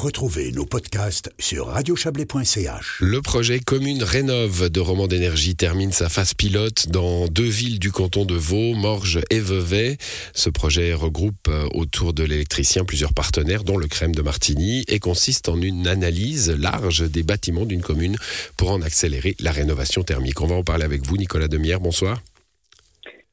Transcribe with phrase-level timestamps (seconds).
[0.00, 3.00] Retrouvez nos podcasts sur radiochablais.ch.
[3.00, 7.92] Le projet Commune Rénove de Roman d'énergie termine sa phase pilote dans deux villes du
[7.92, 9.98] canton de Vaud, Morges et Vevey.
[10.32, 15.00] Ce projet regroupe euh, autour de l'électricien plusieurs partenaires, dont le Crème de Martigny, et
[15.00, 18.16] consiste en une analyse large des bâtiments d'une commune
[18.56, 20.40] pour en accélérer la rénovation thermique.
[20.40, 21.78] On va en parler avec vous, Nicolas Demière.
[21.78, 22.22] Bonsoir.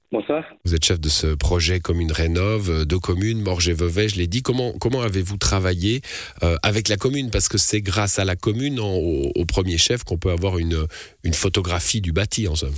[0.09, 0.45] Bonsoir.
[0.63, 4.17] Vous êtes chef de ce projet Commune Rénove, euh, deux communes, Morges et Vevey, je
[4.17, 4.41] l'ai dit.
[4.41, 5.99] Comment, comment avez-vous travaillé
[6.43, 7.29] euh, avec la commune?
[7.29, 10.87] Parce que c'est grâce à la commune, au, premier chef, qu'on peut avoir une,
[11.25, 12.75] une photographie du bâti, en somme.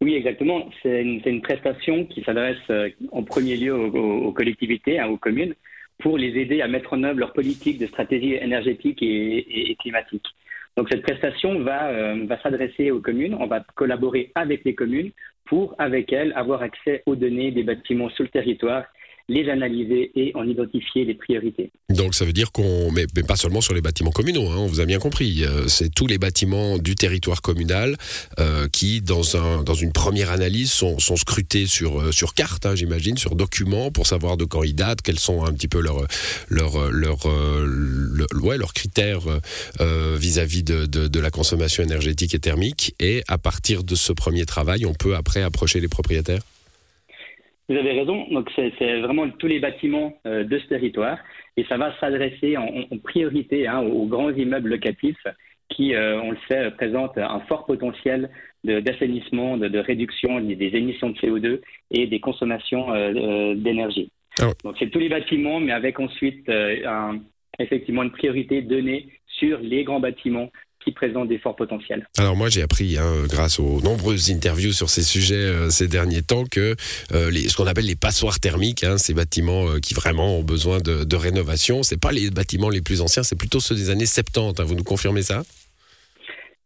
[0.00, 0.70] Oui, exactement.
[0.82, 5.54] C'est une, prestation qui s'adresse euh, en premier lieu aux, collectivités, hein, aux communes,
[5.98, 10.26] pour les aider à mettre en œuvre leur politique de stratégie énergétique et, climatique.
[10.78, 15.10] Donc cette prestation va, va s'adresser aux communes, on va collaborer avec les communes
[15.44, 18.84] pour, avec elles, avoir accès aux données des bâtiments sur le territoire
[19.28, 21.70] les analyser et en identifier les priorités.
[21.90, 24.80] Donc ça veut dire qu'on, mais, pas seulement sur les bâtiments communaux, hein, on vous
[24.80, 27.96] a bien compris, euh, c'est tous les bâtiments du territoire communal
[28.38, 32.74] euh, qui, dans, un, dans une première analyse, sont, scrutés sur, euh, sur carte, hein,
[32.74, 36.06] j'imagine, sur documents, pour savoir de quand ils datent, quels sont un petit peu leurs
[36.48, 36.76] leur,
[38.42, 39.20] ouais, leurs critères
[39.80, 42.94] vis-à-vis de, de la consommation énergétique et thermique.
[43.00, 46.42] Et à partir de ce premier travail, on peut après approcher les propriétaires?
[47.68, 48.26] Vous avez raison.
[48.30, 51.18] Donc, c'est vraiment tous les bâtiments euh, de ce territoire.
[51.56, 52.68] Et ça va s'adresser en,
[53.02, 55.26] priorité hein, aux, grands immeubles locatifs
[55.68, 58.30] qui, euh, on le sait, présentent un fort potentiel
[58.64, 64.10] d'assainissement, de, de, réduction des, émissions de CO2 et des consommations euh, d'énergie.
[64.40, 67.20] Ah Donc, c'est tous les bâtiments, mais avec ensuite un,
[67.58, 70.50] effectivement une priorité donnée sur les grands bâtiments
[70.88, 72.06] qui présentent des forts potentiels.
[72.16, 76.22] Alors moi j'ai appris, hein, grâce aux nombreuses interviews sur ces sujets euh, ces derniers
[76.22, 76.76] temps, que
[77.12, 80.42] euh, les, ce qu'on appelle les passoires thermiques, hein, ces bâtiments euh, qui vraiment ont
[80.42, 83.90] besoin de, de rénovation, c'est pas les bâtiments les plus anciens, c'est plutôt ceux des
[83.90, 84.60] années 70.
[84.60, 84.64] Hein.
[84.64, 85.42] vous nous confirmez ça?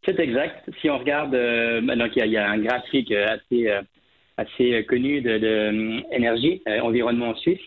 [0.05, 0.69] C'est exact.
[0.81, 3.71] Si on regarde, donc il y, a un graphique assez
[4.37, 7.61] assez connu de, de énergie, environnement en Suisse.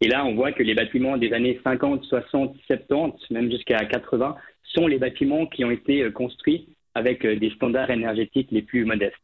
[0.00, 4.36] Et là, on voit que les bâtiments des années 50, 60, 70, même jusqu'à 80,
[4.74, 8.84] sont les bâtiments qui ont été euh, construits avec euh, des standards énergétiques les plus
[8.84, 9.14] modestes.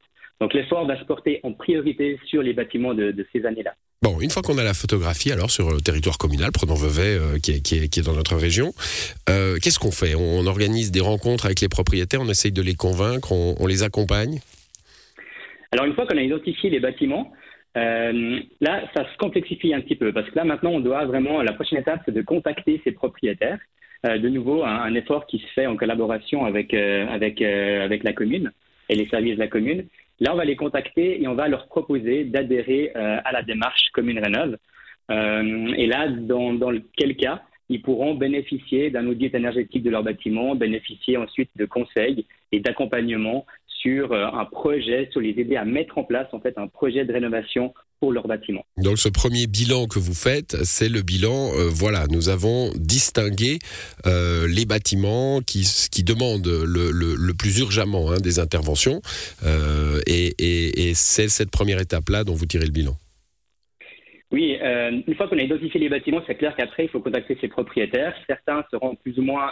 [0.41, 3.75] Donc l'effort va se porter en priorité sur les bâtiments de, ces années-là.
[4.03, 7.38] Bon, une fois qu'on a la photographie, alors sur le territoire communal, prenons Vevey, euh,
[7.41, 8.72] qui, est, qui, est, dans notre région,
[9.27, 10.15] qu'est-ce qu'on fait?
[10.15, 14.38] On, organise des rencontres avec les propriétaires, on essaye de les convaincre, on, les accompagne?
[15.72, 17.32] Alors une fois qu'on a identifié les bâtiments,
[17.75, 21.53] là, ça se complexifie un petit peu, parce que là, maintenant, on doit vraiment, la
[21.53, 23.59] prochaine étape, c'est de contacter ces propriétaires
[24.04, 28.12] de nouveau un, effort qui se fait en collaboration avec, euh, avec, euh, avec la
[28.12, 28.53] commune
[28.88, 29.86] et les services de la commune.
[30.20, 34.19] Là, on va les contacter et on va leur proposer d'adhérer à la démarche Commune
[34.19, 34.56] Rénove.
[35.10, 40.56] et là, dans, dans quel cas ils pourront bénéficier d'un audit énergétique de leur bâtiment,
[40.56, 43.47] bénéficier ensuite de conseils et d'accompagnement
[43.88, 47.12] sur un projet, sur les aider à mettre en place en fait un projet de
[47.12, 48.65] rénovation pour leur bâtiment.
[48.76, 53.59] Donc ce premier bilan que vous faites, c'est le bilan, euh, voilà, nous avons distingué
[54.06, 59.00] euh, les bâtiments qui, qui demandent le, le, plus urgemment hein, des interventions,
[59.44, 62.93] euh, et, et, et c'est cette première étape-là dont vous tirez le bilan.
[64.31, 67.48] Oui, une fois qu'on a identifié les bâtiments, c'est clair qu'après, il faut contacter ses
[67.48, 68.15] propriétaires.
[68.27, 69.50] Certains seront plus ou moins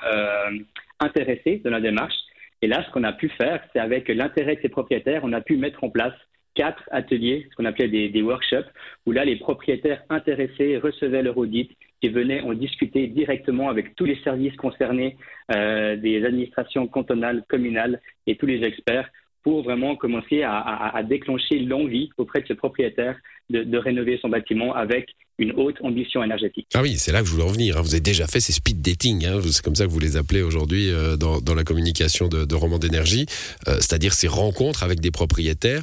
[1.01, 2.15] intéressés de la démarche.
[2.63, 5.41] Et là, ce qu'on a pu faire, c'est avec l'intérêt de ces propriétaires, on a
[5.41, 6.15] pu mettre en place
[6.55, 8.67] quatre ateliers, ce qu'on appelait des, workshops,
[9.05, 11.71] où là, les propriétaires intéressés recevaient leur audit
[12.03, 15.17] et venaient en discuter directement avec tous les services concernés,
[15.55, 19.11] euh, des administrations cantonales, communales et tous les experts
[19.43, 23.17] pour vraiment commencer à, déclencher l'envie auprès de ce propriétaire
[23.51, 26.67] de, rénover son bâtiment avec une haute ambition énergétique.
[26.75, 27.77] Ah oui, c'est là que je voulais en venir.
[27.77, 27.83] Hein.
[27.83, 29.41] Vous avez déjà fait ces speed dating, hein.
[29.45, 32.79] c'est comme ça que vous les appelez aujourd'hui euh, dans, la communication de, de Roman
[32.79, 33.27] d'énergie,
[33.69, 35.83] euh, c'est-à-dire ces rencontres avec des propriétaires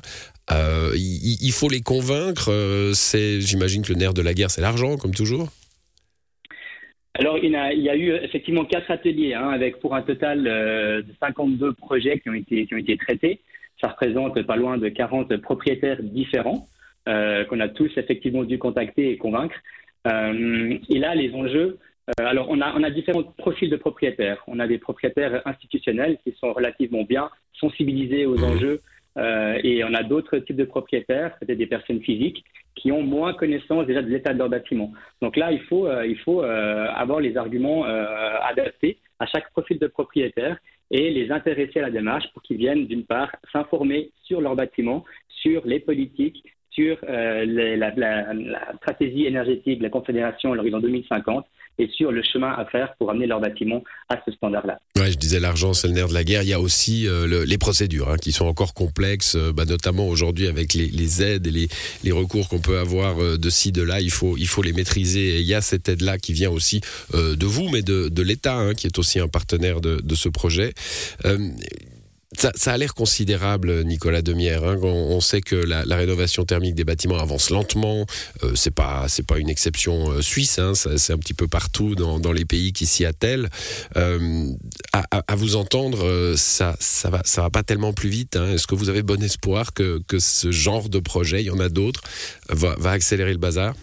[0.52, 2.52] euh, il, faut les convaincre.
[2.94, 5.48] C'est, j'imagine que le nerf de la guerre, c'est l'argent, comme toujours.
[7.14, 11.72] Alors, il, y a eu effectivement quatre ateliers, hein, avec pour un total de 52
[11.72, 13.40] projets qui ont été qui ont été traités.
[13.82, 16.68] Ça représente pas loin de 40 propriétaires différents
[17.06, 19.56] qu'on a tous effectivement dû contacter et convaincre.
[20.06, 21.78] et là, les enjeux.
[22.18, 24.44] alors, on a différents profils de propriétaires.
[24.48, 28.80] On a des propriétaires institutionnels qui sont relativement bien sensibilisés aux enjeux
[29.18, 32.44] euh, et on a d'autres types de propriétaires, peut-être des personnes physiques,
[32.76, 34.92] qui ont moins connaissance déjà de l'état de leur bâtiment.
[35.22, 39.80] Donc là, il faut, euh, il faut euh, avoir les arguments adaptés à chaque profil
[39.80, 40.58] de propriétaire
[40.92, 45.06] et les intéresser à la démarche pour qu'ils viennent d'une part s'informer sur leur bâtiment,
[45.30, 51.46] sur les politiques, sur la, la, la, stratégie énergétique de la Confédération à l'horizon 2050
[51.80, 54.80] et sur le chemin à faire pour amener leur bâtiment à ce standard-là.
[54.98, 56.44] Ouais, je disais l'argent, c'est le nerf de la guerre.
[56.44, 60.08] Il y a aussi euh, les procédures hein, qui sont encore complexes, euh, bah, notamment
[60.08, 61.68] aujourd'hui avec les, aides et
[62.04, 64.02] les, recours qu'on peut avoir euh, de ci, de là.
[64.02, 65.38] Il faut, les maîtriser.
[65.38, 66.82] Et il y a cette aide-là qui vient aussi
[67.14, 70.74] de vous, mais de, l'État, hein, qui est aussi un partenaire de ce projet.
[72.38, 74.64] Ça, a l'air considérable, Nicolas Demière.
[74.64, 74.78] Hein.
[74.82, 78.06] On, sait que la, rénovation thermique des bâtiments avance lentement.
[78.44, 80.60] Euh, c'est pas c'est pas une exception euh, suisse.
[80.60, 80.74] Hein.
[80.74, 83.50] C'est un petit peu partout dans, les pays qui s'y attellent.
[83.96, 84.50] Euh,
[84.94, 88.36] à, vous entendre, euh, ça ça va ça va pas tellement plus vite.
[88.36, 88.52] Hein.
[88.54, 91.60] Est-ce que vous avez bon espoir que que ce genre de projet, il y en
[91.60, 92.02] a d'autres,
[92.50, 93.74] va accélérer le bazar?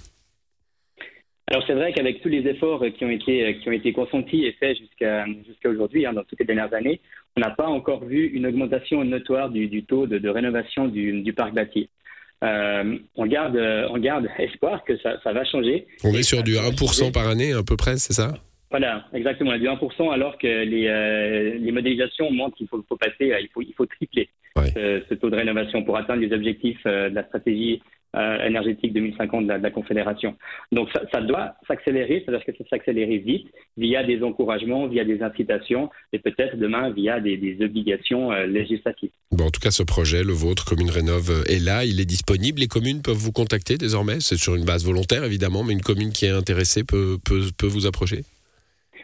[1.50, 4.52] Alors c'est vrai qu'avec tous les efforts qui ont été qui ont été consentis et
[4.52, 7.00] faits jusqu'à jusqu'à aujourd'hui, hein, dans toutes les dernières années,
[7.37, 11.23] on n'a pas encore vu une augmentation notoire du, du taux de, de, rénovation du,
[11.23, 11.91] du parc bâti.
[12.44, 13.56] Euh, on garde
[13.91, 15.87] on garde espoir que ça, ça va changer.
[16.05, 18.32] On est sur du 1% par année à peu près, c'est ça?
[18.70, 23.35] Voilà, exactement, du 1%, alors que les, euh, les modélisations montrent qu'il faut, faut, passer,
[23.41, 24.70] il faut, il faut tripler ouais.
[24.73, 27.82] ce, ce, taux de rénovation pour atteindre les objectifs euh, de la stratégie
[28.17, 30.37] euh, énergétique 2050 de la, de la, Confédération.
[30.73, 33.47] Donc ça, ça doit s'accélérer, c'est-à-dire que ça s'accélérer vite
[33.77, 39.11] via des encouragements, via des incitations et peut-être demain via des, des obligations euh, législatives.
[39.31, 42.61] Bon, en tout cas, ce projet, le vôtre, Commune Rénov, est là, il est disponible.
[42.61, 44.19] Les communes peuvent vous contacter désormais?
[44.21, 47.69] C'est sur une base volontaire, évidemment, mais une commune qui est intéressée peut, peut, peut
[47.69, 48.25] vous approcher?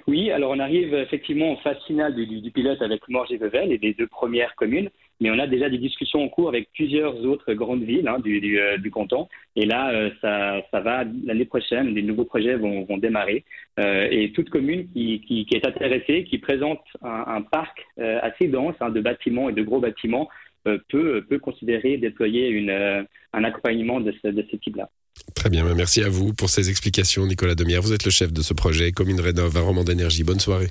[0.07, 3.39] Oui, alors on arrive effectivement en phase finale du, du, du pilote avec Morges et
[3.39, 4.89] Vevel et les deux premières communes,
[5.21, 8.41] mais on a déjà des discussions en cours avec plusieurs autres grandes villes hein, du,
[8.41, 9.29] du, euh, du, canton.
[9.55, 13.45] Et là, euh, ça, ça va l'année prochaine, des nouveaux projets vont, vont démarrer.
[13.81, 18.49] Euh, et toute commune qui, qui, qui, est intéressée, qui présente un, un parc assez
[18.49, 20.29] dense hein, de bâtiments et de gros bâtiments,
[20.65, 24.91] peut, peut considérer déployer une, un accompagnement de ce, de ce type-là.
[25.35, 27.83] Très bien, merci à vous pour ces explications, Nicolas Demière.
[27.83, 30.25] Vous êtes le chef de ce projet Commune Rénov, un roman d'énergie.
[30.25, 30.69] Bonne soirée.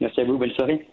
[0.00, 0.86] Merci à vous, bonne soirée.